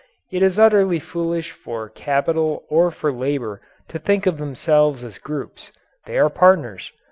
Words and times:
It 0.31 0.41
is 0.41 0.57
utterly 0.57 0.97
foolish 0.99 1.51
for 1.51 1.87
Capital 1.87 2.63
or 2.69 2.89
for 2.89 3.13
Labour 3.13 3.61
to 3.89 3.99
think 3.99 4.25
of 4.25 4.39
themselves 4.39 5.03
as 5.03 5.19
groups. 5.19 5.71
They 6.07 6.17
are 6.17 6.27
partners. 6.31 6.91